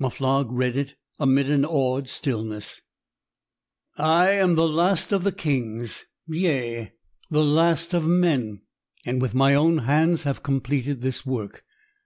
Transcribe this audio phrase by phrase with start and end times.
[0.00, 2.80] Muflog read it amid an awed stillness:
[3.98, 6.92] "I am the last of the kings yea,
[7.30, 8.62] the last of men,
[9.04, 11.66] and with my own hands have completed this work.